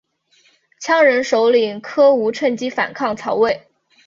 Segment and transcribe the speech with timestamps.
[0.81, 3.67] 羌人首领柯吾趁机反抗曹魏。